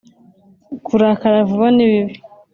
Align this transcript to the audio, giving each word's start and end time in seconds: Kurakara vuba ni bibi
Kurakara 0.85 1.37
vuba 1.49 1.67
ni 1.75 1.85
bibi 1.91 2.15